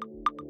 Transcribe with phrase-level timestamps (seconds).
[0.00, 0.41] you